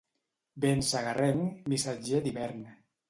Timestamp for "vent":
0.63-0.81